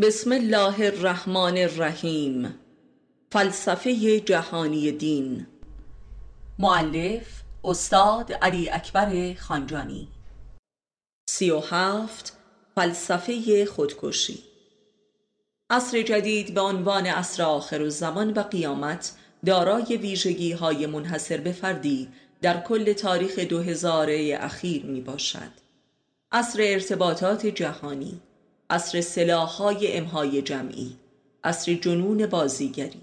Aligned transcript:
بسم 0.00 0.32
الله 0.32 0.86
الرحمن 0.86 1.58
الرحیم. 1.58 2.54
فلسفه 3.32 4.20
جهانی 4.20 4.92
دین. 4.92 5.46
معلف 6.58 7.42
استاد 7.64 8.32
علی 8.32 8.70
اکبر 8.70 9.34
خانجانی. 9.34 10.08
سی 11.28 11.50
و 11.50 11.58
هفت 11.58 12.36
فلسفه 12.74 13.66
خودکشی. 13.66 14.42
عصر 15.70 16.02
جدید 16.02 16.54
به 16.54 16.60
عنوان 16.60 17.06
عصر 17.06 17.42
آخر 17.42 17.88
زمان 17.88 18.32
و 18.32 18.42
قیامت 18.42 19.12
دارای 19.46 19.96
ویژگی 19.96 20.52
های 20.52 20.86
منحصر 20.86 21.36
به 21.36 21.52
فردی 21.52 22.08
در 22.42 22.60
کل 22.60 22.92
تاریخ 22.92 23.38
دو 23.38 23.60
هزاره 23.60 24.38
اخیر 24.40 24.86
می 24.86 25.00
باشد 25.00 25.52
عصر 26.32 26.58
ارتباطات 26.62 27.46
جهانی. 27.46 28.20
عصر 28.72 29.00
سلاحهای 29.00 29.96
امهای 29.96 30.42
جمعی 30.42 30.96
عصر 31.44 31.74
جنون 31.74 32.26
بازیگری 32.26 33.00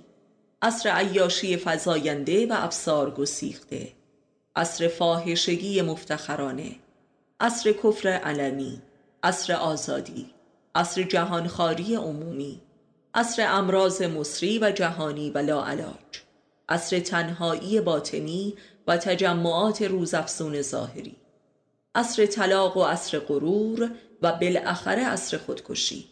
عصر 0.62 0.90
عیاشی 0.90 1.58
فزاینده 1.58 2.46
و 2.46 2.56
ابصار 2.58 3.12
گسیخته 3.12 3.88
عصر 4.56 4.88
فاحشگی 4.88 5.82
مفتخرانه 5.82 6.76
عصر 7.40 7.72
کفر 7.72 8.10
علنی 8.10 8.82
عصر 9.24 9.54
آزادی 9.54 10.30
عصر 10.76 11.04
جهانخواری 11.04 11.96
عمومی 11.96 12.62
عصر 13.14 13.46
امراض 13.50 14.02
مصری 14.02 14.60
و 14.60 14.72
جهانی 14.72 15.30
و 15.30 15.38
لاعلاج 15.38 16.22
عصر 16.70 17.00
تنهایی 17.00 17.82
باطنی 17.82 18.54
و 18.88 18.98
تجمعات 18.98 19.82
روزافزون 19.82 20.62
ظاهری. 20.62 21.16
عصر 21.96 22.26
طلاق 22.26 22.78
و 22.78 22.84
عصر 22.84 23.20
غرور 23.20 23.92
و 24.22 24.32
بالاخره 24.32 25.06
عصر 25.06 25.38
خودکشی. 25.38 26.08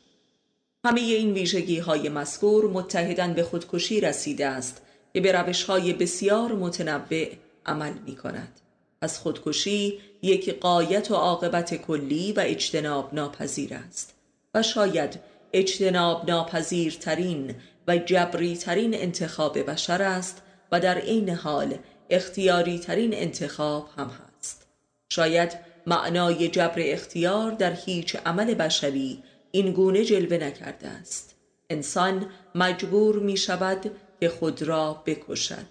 همه 0.85 1.01
این 1.01 1.33
ویژگی 1.33 1.79
های 1.79 2.09
مذکور 2.09 2.71
متحدن 2.71 3.33
به 3.33 3.43
خودکشی 3.43 4.01
رسیده 4.01 4.47
است 4.47 4.81
که 5.13 5.21
به 5.21 5.31
روش 5.31 5.63
های 5.63 5.93
بسیار 5.93 6.51
متنوع 6.51 7.27
عمل 7.65 7.93
می 8.05 8.15
کند 8.15 8.61
از 9.01 9.19
خودکشی 9.19 9.99
یک 10.21 10.59
قایت 10.59 11.11
و 11.11 11.15
عاقبت 11.15 11.75
کلی 11.75 12.31
و 12.33 12.39
اجتناب 12.39 13.13
ناپذیر 13.13 13.73
است 13.73 14.13
و 14.53 14.63
شاید 14.63 15.19
اجتناب 15.53 16.29
ناپذیرترین 16.29 17.55
و 17.87 17.97
جبری 17.97 18.57
ترین 18.57 18.93
انتخاب 18.93 19.59
بشر 19.59 20.01
است 20.01 20.41
و 20.71 20.79
در 20.79 20.97
عین 20.97 21.29
حال 21.29 21.77
اختیاری 22.09 22.79
ترین 22.79 23.13
انتخاب 23.13 23.89
هم 23.97 24.09
هست. 24.09 24.67
شاید 25.09 25.66
معنای 25.87 26.47
جبر 26.47 26.75
اختیار 26.77 27.51
در 27.51 27.73
هیچ 27.73 28.15
عمل 28.25 28.53
بشری 28.53 29.23
این 29.51 29.71
گونه 29.71 30.05
جلوه 30.05 30.37
نکرده 30.37 30.87
است. 30.87 31.35
انسان 31.69 32.25
مجبور 32.55 33.19
می 33.19 33.37
شود 33.37 33.91
که 34.19 34.29
خود 34.29 34.61
را 34.61 35.03
بکشد. 35.05 35.65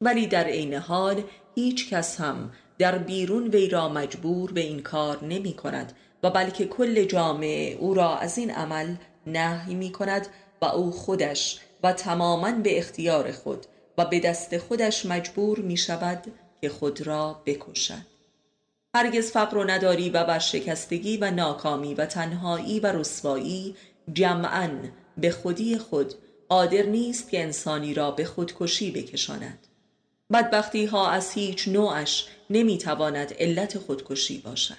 ولی 0.00 0.26
در 0.26 0.44
عین 0.44 0.74
حال 0.74 1.22
هیچ 1.54 1.90
کس 1.90 2.20
هم 2.20 2.52
در 2.78 2.98
بیرون 2.98 3.48
وی 3.48 3.68
را 3.68 3.88
مجبور 3.88 4.52
به 4.52 4.60
این 4.60 4.82
کار 4.82 5.24
نمی 5.24 5.52
کند 5.52 5.92
و 6.22 6.30
بلکه 6.30 6.66
کل 6.66 7.04
جامعه 7.04 7.76
او 7.80 7.94
را 7.94 8.16
از 8.16 8.38
این 8.38 8.50
عمل 8.50 8.94
نهی 9.26 9.74
می 9.74 9.92
کند 9.92 10.26
و 10.62 10.64
او 10.64 10.90
خودش 10.90 11.60
و 11.82 11.92
تماما 11.92 12.52
به 12.52 12.78
اختیار 12.78 13.32
خود 13.32 13.66
و 13.98 14.04
به 14.04 14.20
دست 14.20 14.58
خودش 14.58 15.06
مجبور 15.06 15.58
می 15.58 15.76
شود 15.76 16.26
که 16.60 16.68
خود 16.68 17.06
را 17.06 17.42
بکشد. 17.46 18.17
هرگز 18.98 19.30
فقر 19.30 19.58
و 19.58 19.64
نداری 19.64 20.10
و 20.10 20.24
ورشکستگی 20.24 21.16
و 21.16 21.30
ناکامی 21.30 21.94
و 21.94 22.06
تنهایی 22.06 22.80
و 22.80 22.86
رسوایی 22.86 23.76
جمعا 24.12 24.70
به 25.16 25.30
خودی 25.30 25.78
خود 25.78 26.14
قادر 26.48 26.82
نیست 26.82 27.30
که 27.30 27.42
انسانی 27.42 27.94
را 27.94 28.10
به 28.10 28.24
خودکشی 28.24 28.90
بکشاند. 28.90 29.66
بدبختی 30.32 30.86
ها 30.86 31.10
از 31.10 31.32
هیچ 31.32 31.68
نوعش 31.68 32.26
نمی‌تواند 32.50 33.34
علت 33.38 33.78
خودکشی 33.78 34.38
باشد. 34.38 34.78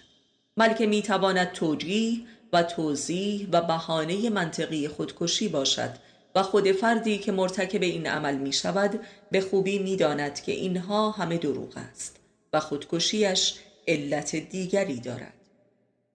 بلکه 0.58 0.85
می‌تواند 0.85 1.52
توجیه 1.52 2.19
و 2.53 2.63
توضیح 2.63 3.47
و 3.52 3.62
بهانه 3.62 4.29
منطقی 4.29 4.88
خودکشی 4.88 5.47
باشد 5.47 5.91
و 6.35 6.44
خود 6.44 6.72
فردی 6.72 7.18
که 7.18 7.31
مرتکب 7.31 7.81
این 7.81 8.08
عمل 8.08 8.35
می 8.35 8.53
شود 8.53 9.00
به 9.31 9.41
خوبی 9.41 9.79
می 9.79 9.96
داند 9.96 10.44
که 10.44 10.52
اینها 10.52 11.12
همه 11.12 11.38
دروغ 11.38 11.78
است 11.78 12.19
و 12.53 12.59
خودکشیش 12.59 13.53
علت 13.89 14.35
دیگری 14.35 15.00
دارد. 15.00 15.33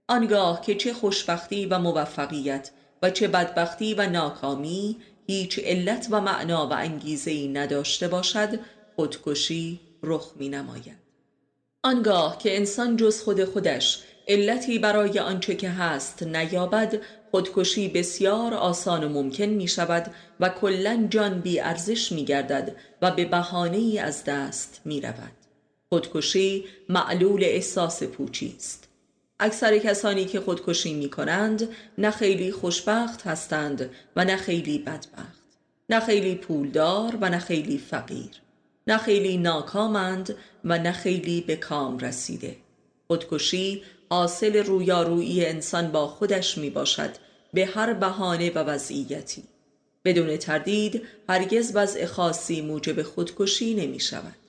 آنگاه 0.08 0.60
که 0.60 0.74
چه 0.74 0.92
خوشبختی 0.92 1.66
و 1.66 1.78
موفقیت 1.78 2.70
و 3.02 3.10
چه 3.10 3.28
بدبختی 3.28 3.94
و 3.94 4.06
ناکامی 4.06 5.00
هیچ 5.26 5.58
علت 5.58 6.06
و 6.10 6.20
معنا 6.20 6.66
و 6.66 6.72
انگیزه 6.72 7.30
ای 7.30 7.48
نداشته 7.48 8.08
باشد 8.08 8.60
خودکشی 8.96 9.80
رخ 10.02 10.32
می 10.36 10.48
نماید 10.48 10.98
آنگاه 11.84 12.38
که 12.38 12.56
انسان 12.56 12.96
جز 12.96 13.20
خود 13.20 13.44
خودش 13.44 14.02
علتی 14.28 14.78
برای 14.78 15.18
آنچه 15.18 15.54
که 15.54 15.70
هست 15.70 16.22
نیابد 16.22 17.02
خودکشی 17.30 17.88
بسیار 17.88 18.54
آسان 18.54 19.04
و 19.04 19.08
ممکن 19.08 19.44
می 19.44 19.68
شود 19.68 20.14
و 20.40 20.48
کلا 20.48 21.06
جان 21.10 21.40
بی 21.40 21.60
ارزش 21.60 22.12
می 22.12 22.24
گردد 22.24 22.76
و 23.02 23.10
به 23.10 23.24
بهانه 23.24 24.00
از 24.00 24.24
دست 24.24 24.80
می 24.84 25.00
رود 25.00 25.43
خودکشی 25.88 26.64
معلول 26.88 27.44
احساس 27.44 28.02
پوچی 28.02 28.54
است. 28.56 28.88
اکثر 29.40 29.78
کسانی 29.78 30.24
که 30.24 30.40
خودکشی 30.40 30.94
می 30.94 31.10
کنند 31.10 31.68
نه 31.98 32.10
خیلی 32.10 32.52
خوشبخت 32.52 33.26
هستند 33.26 33.90
و 34.16 34.24
نه 34.24 34.36
خیلی 34.36 34.78
بدبخت 34.78 35.44
نه 35.90 36.00
خیلی 36.00 36.34
پولدار 36.34 37.18
و 37.20 37.28
نه 37.28 37.38
خیلی 37.38 37.78
فقیر 37.78 38.30
نه 38.86 38.98
خیلی 38.98 39.36
ناکامند 39.36 40.34
و 40.64 40.78
نه 40.78 40.92
خیلی 40.92 41.40
به 41.40 41.56
کام 41.56 41.98
رسیده. 41.98 42.56
خودکشی 43.06 43.82
حاصل 44.10 44.56
رویارویی 44.56 45.46
انسان 45.46 45.92
با 45.92 46.08
خودش 46.08 46.58
می 46.58 46.70
باشد 46.70 47.10
به 47.52 47.66
هر 47.66 47.92
بهانه 47.92 48.50
و 48.50 48.58
وضعیتی. 48.58 49.42
بدون 50.04 50.36
تردید 50.36 51.02
هرگز 51.28 51.72
وضع 51.74 52.06
خاصی 52.06 52.60
موجب 52.60 53.02
خودکشی 53.02 53.74
نمی 53.74 54.00
شود 54.00 54.43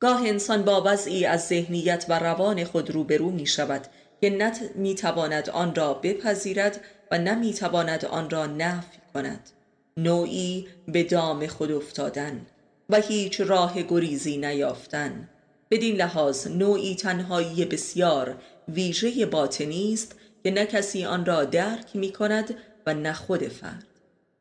گاه 0.00 0.26
انسان 0.26 0.62
با 0.62 0.82
وضعی 0.86 1.24
از 1.24 1.46
ذهنیت 1.46 2.06
و 2.08 2.18
روان 2.18 2.64
خود 2.64 2.90
روبرو 2.90 3.30
می 3.30 3.46
شود 3.46 3.86
که 4.20 4.30
نه 4.30 4.52
می 4.74 4.94
تواند 4.94 5.50
آن 5.50 5.74
را 5.74 5.94
بپذیرد 5.94 6.80
و 7.10 7.18
نه 7.18 7.34
می 7.34 7.54
تواند 7.54 8.04
آن 8.04 8.30
را 8.30 8.46
نفی 8.46 8.98
کند. 9.14 9.50
نوعی 9.96 10.68
به 10.88 11.02
دام 11.02 11.46
خود 11.46 11.72
افتادن 11.72 12.46
و 12.88 13.00
هیچ 13.00 13.40
راه 13.40 13.82
گریزی 13.82 14.36
نیافتن. 14.36 15.28
بدین 15.70 15.96
لحاظ 15.96 16.46
نوعی 16.46 16.94
تنهایی 16.94 17.64
بسیار 17.64 18.36
ویژه 18.68 19.26
باطنی 19.26 19.92
است 19.92 20.14
که 20.44 20.50
نه 20.50 20.66
کسی 20.66 21.04
آن 21.04 21.24
را 21.24 21.44
درک 21.44 21.96
می 21.96 22.12
کند 22.12 22.54
و 22.86 22.94
نه 22.94 23.12
خود 23.12 23.48
فرد. 23.48 23.84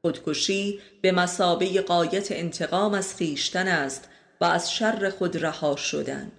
خودکشی 0.01 0.79
به 1.01 1.11
مسابه 1.11 1.81
قایت 1.81 2.31
انتقام 2.31 2.93
از 2.93 3.15
خیشتن 3.15 3.67
است 3.67 4.09
و 4.41 4.45
از 4.45 4.71
شر 4.71 5.09
خود 5.09 5.45
رها 5.45 5.75
شدن. 5.75 6.31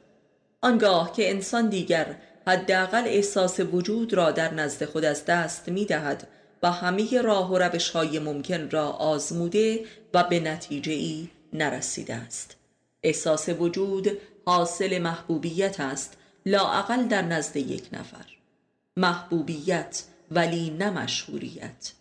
آنگاه 0.61 1.13
که 1.13 1.31
انسان 1.31 1.69
دیگر 1.69 2.17
حداقل 2.47 3.03
احساس 3.07 3.61
وجود 3.61 4.15
را 4.15 4.31
در 4.31 4.55
نزد 4.55 4.85
خود 4.85 5.05
از 5.05 5.25
دست 5.25 5.69
می 5.69 5.85
دهد 5.85 6.29
و 6.63 6.71
همه 6.71 7.23
راه 7.23 7.53
و 7.53 7.59
روش 7.59 7.91
های 7.91 8.19
ممکن 8.19 8.71
را 8.71 8.89
آزموده 8.91 9.85
و 10.15 10.25
به 10.25 10.41
نتیجه 10.41 10.93
ای 10.93 11.29
نرسیده 11.53 12.15
است. 12.15 12.57
احساس 13.03 13.49
وجود 13.49 14.19
حاصل 14.47 14.99
محبوبیت 14.99 15.81
است 15.81 16.17
لاعقل 16.47 17.05
در 17.05 17.23
نزد 17.23 17.57
یک 17.57 17.89
نفر. 17.93 18.27
محبوبیت 18.97 20.03
ولی 20.31 20.71
نه 20.71 20.91
مشهوریت. 20.91 21.93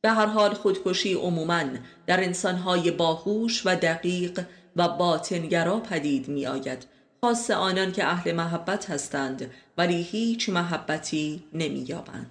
به 0.00 0.10
هر 0.10 0.26
حال 0.26 0.54
خودکشی 0.54 1.14
عموما 1.14 1.64
در 2.06 2.24
انسانهای 2.24 2.90
باهوش 2.90 3.62
و 3.66 3.76
دقیق 3.76 4.40
و 4.76 4.88
باطنگرا 4.88 5.80
پدید 5.80 6.28
می 6.28 6.46
آید 6.46 6.86
خاص 7.20 7.50
آنان 7.50 7.92
که 7.92 8.04
اهل 8.04 8.32
محبت 8.32 8.90
هستند 8.90 9.50
ولی 9.78 10.02
هیچ 10.02 10.48
محبتی 10.48 11.42
نمی 11.52 11.84
یابند. 11.88 12.30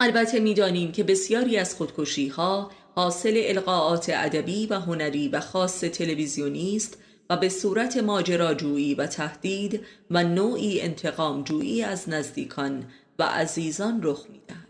البته 0.00 0.40
می‌دانیم 0.40 0.92
که 0.92 1.04
بسیاری 1.04 1.58
از 1.58 1.74
خودکشی 1.74 2.28
ها 2.28 2.70
حاصل 2.94 3.42
القاعات 3.44 4.10
ادبی 4.14 4.66
و 4.66 4.74
هنری 4.80 5.28
و 5.28 5.40
خاص 5.40 5.80
تلویزیونی 5.80 6.76
است 6.76 6.98
و 7.30 7.36
به 7.36 7.48
صورت 7.48 7.96
ماجراجویی 7.96 8.94
و 8.94 9.06
تهدید 9.06 9.80
و 10.10 10.24
نوعی 10.24 10.80
انتقام 10.80 11.42
جویی 11.44 11.82
از 11.82 12.08
نزدیکان 12.08 12.84
و 13.18 13.22
عزیزان 13.22 14.00
رخ 14.02 14.26
می‌دهد 14.30 14.66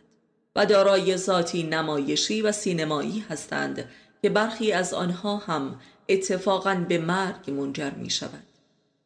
و 0.56 0.66
دارای 0.66 1.16
ذاتی 1.16 1.62
نمایشی 1.62 2.42
و 2.42 2.52
سینمایی 2.52 3.24
هستند 3.30 3.88
که 4.26 4.30
برخی 4.30 4.72
از 4.72 4.94
آنها 4.94 5.36
هم 5.36 5.80
اتفاقا 6.08 6.84
به 6.88 6.98
مرگ 6.98 7.50
منجر 7.50 7.90
می 7.90 8.10
شود 8.10 8.42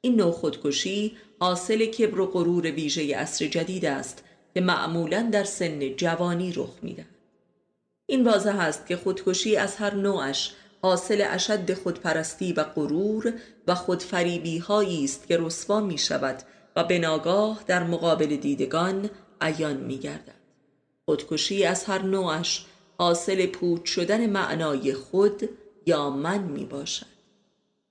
این 0.00 0.17
نوع 0.17 0.32
خودکشی 0.32 1.17
حاصل 1.40 1.87
کبر 1.87 2.20
و 2.20 2.26
غرور 2.26 2.70
ویژه 2.70 3.17
عصر 3.17 3.46
جدید 3.46 3.84
است 3.84 4.25
که 4.55 4.61
معمولا 4.61 5.28
در 5.32 5.44
سن 5.44 5.96
جوانی 5.96 6.52
رخ 6.52 6.70
می‌دهد 6.82 7.06
این 8.06 8.25
واضح 8.25 8.58
است 8.58 8.87
که 8.87 8.96
خودکشی 8.96 9.56
از 9.56 9.76
هر 9.76 9.94
نوعش 9.94 10.52
حاصل 10.82 11.25
اشد 11.28 11.75
خودپرستی 11.75 12.52
و 12.52 12.64
غرور 12.64 13.32
و 13.67 13.75
خودفریبی 13.75 14.58
هایی 14.58 15.05
است 15.05 15.26
که 15.26 15.38
رسوا 15.40 15.81
می 15.81 15.99
شود 15.99 16.43
و 16.76 16.84
به 16.84 16.99
ناگاه 16.99 17.64
در 17.67 17.82
مقابل 17.82 18.37
دیدگان 18.37 19.11
عیان 19.40 19.76
می 19.76 19.99
گردد. 19.99 20.40
خودکشی 21.05 21.64
از 21.64 21.84
هر 21.84 22.02
نوعش 22.02 22.67
حاصل 23.00 23.47
پوچ 23.47 23.88
شدن 23.91 24.26
معنای 24.26 24.94
خود 24.94 25.49
یا 25.87 26.11
من 26.11 26.38
می 26.38 26.64
باشد. 26.64 27.06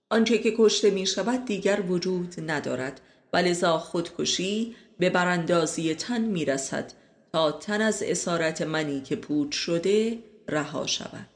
آنچه 0.10 0.38
که 0.38 0.54
کشته 0.58 0.90
می 0.90 1.06
شود 1.06 1.46
دیگر 1.46 1.82
وجود 1.82 2.36
ندارد 2.52 3.02
و 3.34 3.38
لذا 3.38 3.78
خودکشی 3.78 4.76
به 5.00 5.10
براندازی 5.10 5.96
تن 5.96 6.22
می 6.22 6.46
رسد 6.46 6.94
تا 7.34 7.52
تن 7.52 7.82
از 7.82 8.04
اسارت 8.04 8.62
منی 8.62 9.02
که 9.02 9.16
پوچ 9.16 9.56
شده 9.56 10.20
رها 10.48 10.88
شود. 10.88 11.30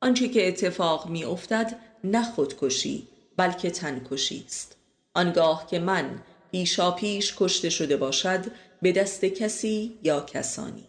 آنچه 0.00 0.28
که 0.28 0.48
اتفاق 0.48 1.08
می 1.08 1.24
افتد 1.24 1.80
نه 2.04 2.32
خودکشی 2.32 3.08
بلکه 3.36 3.70
تنکشی 3.70 4.44
است. 4.46 4.76
آنگاه 5.14 5.66
که 5.66 5.78
من 5.78 6.22
پیشا 6.52 6.90
پیش 6.90 7.34
کشته 7.38 7.70
شده 7.70 7.96
باشد 7.96 8.44
به 8.82 8.92
دست 8.92 9.24
کسی 9.24 9.98
یا 10.02 10.20
کسانی 10.20 10.84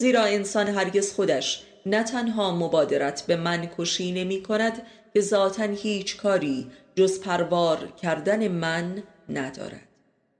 زیرا 0.00 0.24
انسان 0.24 0.68
هرگز 0.68 1.12
خودش 1.12 1.62
نه 1.86 2.02
تنها 2.02 2.56
مبادرت 2.56 3.26
به 3.26 3.36
من 3.36 3.68
کشی 3.78 4.12
نمی 4.12 4.42
کند 4.42 4.82
که 5.14 5.20
ذاتا 5.20 5.62
هیچ 5.62 6.16
کاری 6.16 6.70
جز 6.94 7.20
پروار 7.20 7.86
کردن 8.02 8.48
من 8.48 9.02
ندارد 9.28 9.88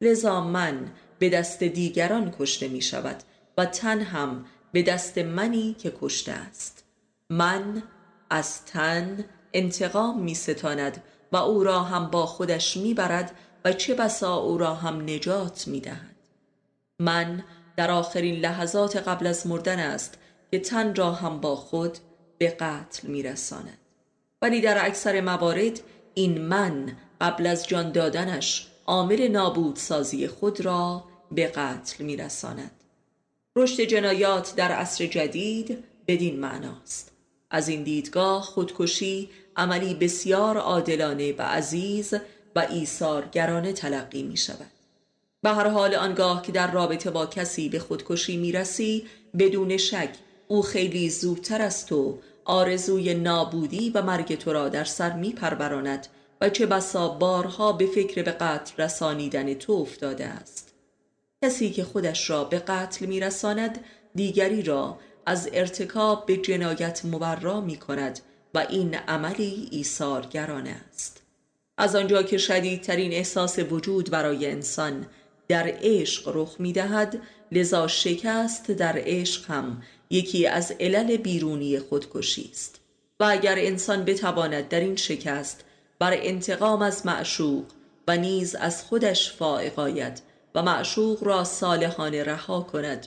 لذا 0.01 0.41
من 0.41 0.91
به 1.19 1.29
دست 1.29 1.63
دیگران 1.63 2.35
کشته 2.39 2.69
می 2.69 2.83
شود 2.83 3.17
و 3.59 3.67
تن 3.67 4.01
هم 4.01 4.45
به 4.73 4.83
دست 4.83 5.19
منی 5.19 5.77
که 5.79 5.93
کشته 6.01 6.33
است 6.33 6.85
من 7.31 7.83
از 8.31 8.65
تن 8.65 9.25
انتقام 9.53 10.23
می 10.23 10.35
ستاند 10.35 11.03
و 11.33 11.37
او 11.37 11.65
را 11.65 11.83
هم 11.83 12.11
با 12.11 12.27
خودش 12.27 12.77
می 12.77 12.95
برد 12.95 13.35
و 13.65 13.73
چه 13.73 13.95
بسا 13.95 14.37
او 14.37 14.59
را 14.59 14.75
هم 14.75 15.03
نجات 15.03 15.69
می 15.69 15.81
دهد. 15.81 16.17
من 16.99 17.45
در 17.81 17.91
آخرین 17.91 18.35
لحظات 18.35 18.97
قبل 18.97 19.27
از 19.27 19.47
مردن 19.47 19.79
است 19.79 20.19
که 20.51 20.59
تن 20.59 20.95
را 20.95 21.13
هم 21.13 21.41
با 21.41 21.57
خود 21.57 21.99
به 22.39 22.49
قتل 22.49 23.09
می 23.09 23.23
رساند. 23.23 23.79
ولی 24.43 24.61
در 24.61 24.87
اکثر 24.87 25.21
موارد 25.21 25.81
این 26.15 26.41
من 26.41 26.93
قبل 27.21 27.47
از 27.47 27.69
جان 27.69 27.93
دادنش 27.93 28.69
عامل 28.87 29.29
نابود 29.29 29.77
سازی 29.77 30.29
خود 30.29 30.61
را 30.61 31.05
به 31.33 31.47
قتل 31.47 32.05
می 32.05 32.17
رساند. 32.17 32.71
رشد 33.57 33.83
جنایات 33.83 34.55
در 34.57 34.73
عصر 34.73 35.07
جدید 35.07 35.85
بدین 36.07 36.41
معناست. 36.41 37.13
از 37.51 37.69
این 37.69 37.83
دیدگاه 37.83 38.43
خودکشی 38.43 39.31
عملی 39.57 39.95
بسیار 39.95 40.57
عادلانه 40.57 41.33
و 41.33 41.43
عزیز 41.43 42.15
و 42.57 42.67
ایثارگرانه 42.71 43.73
تلقی 43.73 44.23
می 44.23 44.37
شود 44.37 44.80
به 45.43 45.51
هر 45.51 45.69
حال 45.69 45.95
آنگاه 45.95 46.43
که 46.43 46.53
در 46.53 46.71
رابطه 46.71 47.11
با 47.11 47.27
کسی 47.27 47.69
به 47.69 47.79
خودکشی 47.79 48.37
می 48.37 48.53
رسی 48.53 49.07
بدون 49.39 49.77
شک 49.77 50.11
او 50.49 50.63
خیلی 50.63 51.11
زودتر 51.11 51.63
از 51.63 51.87
تو 51.87 52.19
آرزوی 52.45 53.15
نابودی 53.15 53.91
و 53.91 54.03
مرگ 54.03 54.39
تو 54.39 54.53
را 54.53 54.69
در 54.69 54.85
سر 54.85 55.13
می 55.13 55.33
پروراند 55.33 56.07
و 56.41 56.49
چه 56.49 56.67
بسا 56.67 57.09
بارها 57.09 57.73
به 57.73 57.87
فکر 57.87 58.23
به 58.23 58.31
قتل 58.31 58.83
رسانیدن 58.83 59.55
تو 59.55 59.73
افتاده 59.73 60.27
است. 60.27 60.75
کسی 61.45 61.71
که 61.71 61.85
خودش 61.85 62.31
را 62.31 62.45
به 62.45 62.59
قتل 62.59 63.07
می 63.07 63.21
رساند 63.21 63.85
دیگری 64.15 64.63
را 64.63 64.99
از 65.27 65.49
ارتکاب 65.53 66.27
به 66.27 66.37
جنایت 66.37 67.05
مبرا 67.05 67.61
می 67.61 67.77
کند 67.77 68.21
و 68.55 68.67
این 68.71 68.95
عملی 68.95 69.69
ایثارگرانه 69.71 70.77
است. 70.91 71.23
از 71.79 71.97
آنجا 71.97 72.23
که 72.23 72.39
شدیدترین 72.39 73.13
احساس 73.13 73.59
وجود 73.59 74.11
برای 74.11 74.51
انسان 74.51 75.07
در 75.51 75.75
عشق 75.83 76.33
رخ 76.35 76.57
می 76.59 76.73
دهد 76.73 77.23
لذا 77.53 77.87
شکست 77.87 78.71
در 78.71 78.95
عشق 78.97 79.51
هم 79.51 79.83
یکی 80.11 80.47
از 80.47 80.73
علل 80.81 81.17
بیرونی 81.17 81.79
خودکشی 81.79 82.51
است. 82.53 82.81
و 83.21 83.25
اگر 83.25 83.55
انسان 83.59 84.05
بتواند 84.05 84.69
در 84.69 84.81
این 84.81 84.97
شکست 84.97 85.65
بر 85.99 86.13
انتقام 86.15 86.83
از 86.83 87.07
معشوق 87.07 87.65
و 88.09 88.17
نیز 88.17 88.55
از 88.55 88.85
خودش 88.85 89.33
فائق 89.33 89.79
آید 89.79 90.23
و 90.55 90.63
معشوق 90.63 91.25
را 91.25 91.45
صالحانه 91.45 92.25
رها 92.25 92.61
کند 92.61 93.07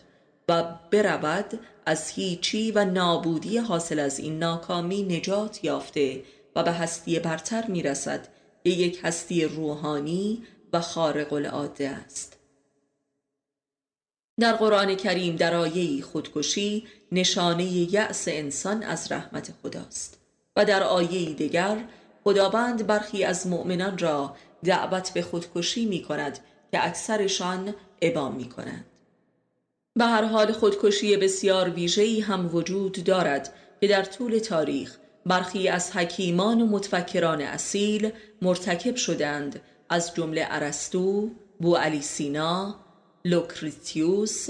و 0.49 0.63
برود 0.91 1.59
از 1.85 2.09
هیچی 2.09 2.71
و 2.71 2.85
نابودی 2.85 3.57
حاصل 3.57 3.99
از 3.99 4.19
این 4.19 4.39
ناکامی 4.39 5.03
نجات 5.03 5.63
یافته 5.63 6.23
و 6.55 6.63
به 6.63 6.71
هستی 6.71 7.19
برتر 7.19 7.67
می‌رسد 7.67 8.27
که 8.63 8.69
یک 8.69 8.99
هستی 9.03 9.45
روحانی 9.45 10.43
و 10.73 10.81
خارق 10.81 11.33
العاده 11.33 11.89
است. 11.89 12.37
در 14.39 14.53
قرآن 14.53 14.95
کریم 14.95 15.35
در 15.35 15.55
آیه 15.55 16.01
خودکشی 16.01 16.87
نشانه 17.11 17.63
یأس 17.63 18.27
انسان 18.27 18.83
از 18.83 19.11
رحمت 19.11 19.53
خداست 19.63 20.17
و 20.55 20.65
در 20.65 20.83
آیه 20.83 21.33
دیگر 21.33 21.85
خداوند 22.23 22.87
برخی 22.87 23.23
از 23.23 23.47
مؤمنان 23.47 23.97
را 23.97 24.35
دعوت 24.63 25.13
به 25.13 25.21
خودکشی 25.21 25.85
می 25.85 26.01
کند 26.01 26.39
که 26.71 26.85
اکثرشان 26.85 27.75
ابا 28.01 28.29
می 28.29 28.49
کنند 28.49 28.85
به 29.95 30.05
هر 30.05 30.23
حال 30.23 30.51
خودکشی 30.51 31.17
بسیار 31.17 31.69
ویژه‌ای 31.69 32.19
هم 32.19 32.55
وجود 32.55 33.03
دارد 33.03 33.53
که 33.81 33.87
در 33.87 34.03
طول 34.03 34.39
تاریخ 34.39 34.97
برخی 35.25 35.69
از 35.69 35.91
حکیمان 35.91 36.61
و 36.61 36.65
متفکران 36.65 37.41
اصیل 37.41 38.11
مرتکب 38.41 38.95
شدند 38.95 39.61
از 39.93 40.13
جمله 40.15 40.47
ارسطو، 40.49 41.29
بو 41.59 41.75
علی 41.75 42.01
سینا، 42.01 42.75
لوکریتیوس، 43.25 44.47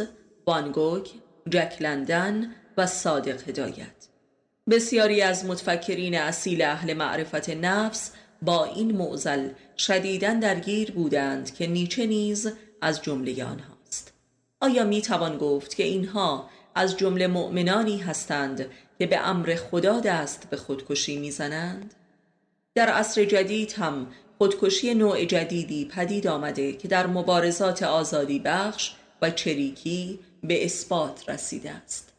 وانگوگ، 0.48 1.08
جک 1.50 1.78
لندن 1.80 2.56
و 2.78 2.88
صادق 2.88 3.50
هدایت. 3.50 4.08
بسیاری 4.70 5.22
از 5.22 5.46
متفکرین 5.46 6.18
اصیل 6.18 6.62
اهل 6.62 6.94
معرفت 6.94 7.50
نفس 7.50 8.12
با 8.42 8.66
این 8.66 8.92
معزل 8.92 9.50
شدیداً 9.78 10.34
درگیر 10.34 10.92
بودند 10.92 11.54
که 11.54 11.68
نیچه 11.68 12.06
نیز 12.06 12.52
از 12.82 13.02
جمله 13.02 13.44
آنهاست. 13.44 14.14
آیا 14.62 14.84
می 14.84 15.02
توان 15.02 15.38
گفت 15.38 15.76
که 15.76 15.84
اینها 15.84 16.50
از 16.76 16.98
جمله 16.98 17.28
مؤمنانی 17.28 17.98
هستند 17.98 18.66
که 19.00 19.08
به 19.08 19.28
امر 19.28 19.56
خدا 19.56 20.00
دست 20.00 20.48
به 20.50 20.58
خودکشی 20.58 21.18
می‌زنند؟ 21.20 21.94
در 22.76 22.90
عصر 22.90 23.26
جدید 23.26 23.72
هم 23.72 24.08
خودکشی 24.44 24.94
نوع 24.94 25.26
جدیدی 25.26 25.86
پدید 25.86 26.28
آمده 26.28 26.74
که 26.74 26.88
در 26.88 27.08
مبارزات 27.08 27.84
آزادی 27.84 28.40
بخش 28.40 28.92
و 29.22 29.32
چریکی 29.32 30.20
به 30.44 30.66
اثبات 30.66 31.30
رسیده 31.30 31.72
است. 31.72 32.14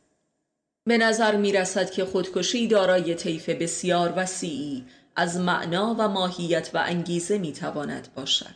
به 0.87 0.99
نظر 0.99 1.37
می 1.37 1.53
رسد 1.53 1.91
که 1.91 2.05
خودکشی 2.05 2.67
دارای 2.67 3.15
طیف 3.15 3.49
بسیار 3.49 4.13
وسیعی 4.17 4.85
از 5.17 5.37
معنا 5.37 5.97
و 5.99 6.09
ماهیت 6.09 6.71
و 6.75 6.79
انگیزه 6.87 7.39
می 7.39 7.53
تواند 7.53 8.09
باشد. 8.15 8.55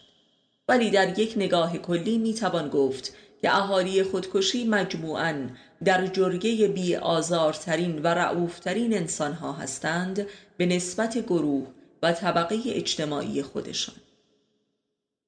ولی 0.68 0.90
در 0.90 1.18
یک 1.18 1.34
نگاه 1.36 1.78
کلی 1.78 2.18
می 2.18 2.34
توان 2.34 2.68
گفت 2.68 3.12
که 3.42 3.56
اهالی 3.56 4.02
خودکشی 4.02 4.64
مجموعاً 4.64 5.34
در 5.84 6.06
جرگه 6.06 6.68
بی 6.68 6.96
آزارترین 6.96 8.02
و 8.02 8.06
رعوفترین 8.06 8.94
انسان 8.94 9.32
ها 9.32 9.52
هستند 9.52 10.26
به 10.56 10.66
نسبت 10.66 11.18
گروه 11.18 11.66
و 12.02 12.12
طبقه 12.12 12.58
اجتماعی 12.66 13.42
خودشان. 13.42 13.94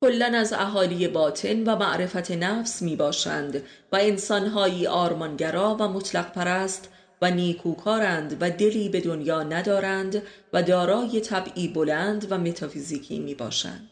کلا 0.05 0.27
از 0.27 0.53
اهالی 0.53 1.09
باطن 1.09 1.65
و 1.65 1.77
معرفت 1.77 2.31
نفس 2.31 2.83
می 2.83 2.97
باشند 2.97 3.63
و 3.93 3.97
انسانهایی 3.97 4.87
آرمانگرا 4.87 5.77
و 5.81 5.89
مطلق 5.89 6.33
پرست 6.33 6.89
و 7.23 7.31
نیکوکارند 7.31 8.37
و 8.41 8.51
دلی 8.51 8.89
به 8.89 9.01
دنیا 9.01 9.43
ندارند 9.43 10.23
و 10.53 10.63
دارای 10.63 11.21
طبعی 11.21 11.69
بلند 11.69 12.33
و 12.33 12.39
متافیزیکی 12.39 13.19
می 13.19 13.35
باشند 13.35 13.91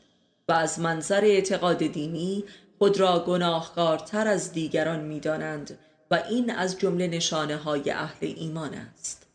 و 0.48 0.52
از 0.52 0.80
منظر 0.80 1.20
اعتقاد 1.20 1.78
دینی 1.78 2.44
خود 2.78 3.00
را 3.00 3.24
گناهکارتر 3.26 4.28
از 4.28 4.52
دیگران 4.52 5.00
می 5.00 5.20
دانند 5.20 5.78
و 6.10 6.22
این 6.30 6.50
از 6.50 6.78
جمله 6.78 7.06
نشانه 7.06 7.56
های 7.56 7.90
اهل 7.90 8.34
ایمان 8.36 8.74
است. 8.74 9.27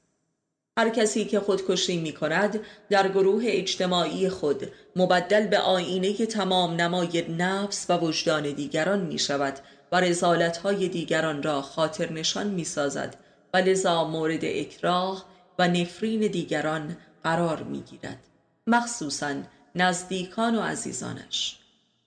هر 0.77 0.89
کسی 0.89 1.25
که 1.25 1.39
خودکشی 1.39 1.97
می 1.97 2.13
کند 2.13 2.59
در 2.89 3.07
گروه 3.07 3.43
اجتماعی 3.45 4.29
خود 4.29 4.71
مبدل 4.95 5.47
به 5.47 5.59
آینه 5.59 6.25
تمام 6.25 6.73
نمای 6.81 7.25
نفس 7.37 7.85
و 7.89 7.97
وجدان 7.97 8.51
دیگران 8.51 8.99
می 8.99 9.19
شود 9.19 9.59
و 9.91 9.99
رزالت 9.99 10.57
های 10.57 10.87
دیگران 10.87 11.43
را 11.43 11.61
خاطر 11.61 12.11
نشان 12.11 12.47
می 12.47 12.63
سازد 12.63 13.15
و 13.53 13.57
لذا 13.57 14.03
مورد 14.03 14.45
اکراه 14.45 15.25
و 15.59 15.67
نفرین 15.67 16.19
دیگران 16.19 16.97
قرار 17.23 17.63
می 17.63 17.81
گیرد 17.81 18.19
مخصوصا 18.67 19.35
نزدیکان 19.75 20.55
و 20.55 20.61
عزیزانش. 20.61 21.57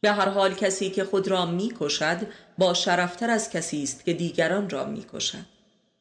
به 0.00 0.12
هر 0.12 0.28
حال 0.28 0.54
کسی 0.54 0.90
که 0.90 1.04
خود 1.04 1.28
را 1.28 1.46
می 1.46 1.72
کشد 1.80 2.26
با 2.58 2.74
شرفتر 2.74 3.30
از 3.30 3.50
کسی 3.50 3.82
است 3.82 4.04
که 4.04 4.12
دیگران 4.12 4.70
را 4.70 4.84
می 4.84 5.04
کشد 5.12 5.46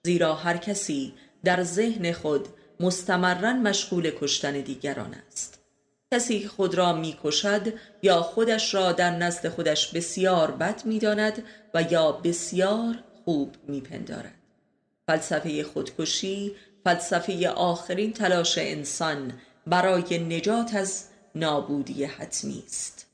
زیرا 0.05 0.35
هر 0.35 0.57
کسی 0.57 1.13
در 1.45 1.63
ذهن 1.63 2.11
خود 2.11 2.47
مستمرا 2.79 3.53
مشغول 3.53 4.11
کشتن 4.19 4.61
دیگران 4.61 5.13
است. 5.27 5.59
کسی 6.13 6.39
که 6.39 6.47
خود 6.47 6.75
را 6.75 6.93
می 6.93 7.17
کشد 7.23 7.73
یا 8.01 8.21
خودش 8.21 8.73
را 8.73 8.91
در 8.91 9.11
نزد 9.11 9.47
خودش 9.47 9.87
بسیار 9.87 10.51
بد 10.51 10.85
می 10.85 10.99
داند 10.99 11.43
و 11.73 11.81
یا 11.81 12.11
بسیار 12.11 12.95
خوب 13.25 13.55
می 13.67 13.81
پندارد 13.81 14.35
فلسفه 15.07 15.63
خودکشی 15.63 16.55
فلسفه 16.83 17.49
آخرین 17.49 18.13
تلاش 18.13 18.57
انسان 18.57 19.33
برای 19.67 20.17
نجات 20.17 20.75
از 20.75 21.05
نابودی 21.35 22.03
حتمی 22.03 22.63
است. 22.65 23.04